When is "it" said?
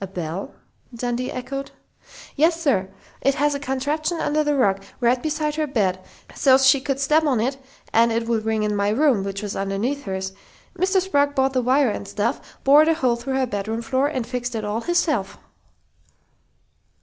3.20-3.34, 7.38-7.58, 8.10-8.26, 14.54-14.64